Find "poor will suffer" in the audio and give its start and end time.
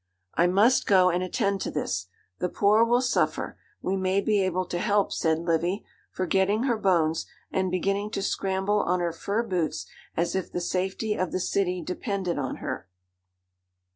2.49-3.59